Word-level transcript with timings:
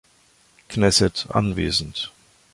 Knesset 0.67 1.27
anwesend. 1.29 2.09